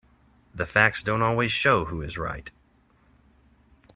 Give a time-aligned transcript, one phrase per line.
[0.51, 2.49] The facts don't always show who is right.